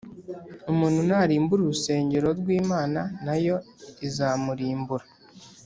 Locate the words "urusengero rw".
1.63-2.47